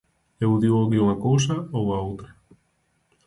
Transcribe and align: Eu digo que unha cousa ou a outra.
Eu 0.45 0.51
digo 0.63 0.87
que 0.91 1.01
unha 1.05 1.17
cousa 1.25 1.55
ou 1.77 1.85
a 1.95 1.99
outra. 2.09 2.29